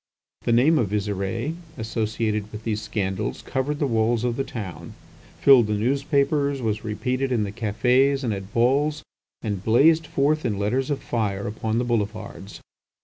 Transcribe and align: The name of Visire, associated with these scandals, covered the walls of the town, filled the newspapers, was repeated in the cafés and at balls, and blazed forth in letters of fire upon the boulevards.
The 0.45 0.51
name 0.51 0.79
of 0.79 0.89
Visire, 0.89 1.55
associated 1.77 2.51
with 2.51 2.63
these 2.63 2.81
scandals, 2.81 3.43
covered 3.43 3.77
the 3.77 3.85
walls 3.85 4.23
of 4.23 4.35
the 4.35 4.43
town, 4.43 4.95
filled 5.39 5.67
the 5.67 5.75
newspapers, 5.75 6.59
was 6.59 6.83
repeated 6.83 7.31
in 7.31 7.43
the 7.43 7.51
cafés 7.51 8.23
and 8.23 8.33
at 8.33 8.51
balls, 8.51 9.03
and 9.43 9.63
blazed 9.63 10.07
forth 10.07 10.43
in 10.43 10.57
letters 10.57 10.89
of 10.89 11.03
fire 11.03 11.45
upon 11.45 11.77
the 11.77 11.83
boulevards. 11.85 12.61